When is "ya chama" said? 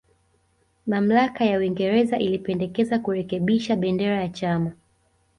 4.21-4.71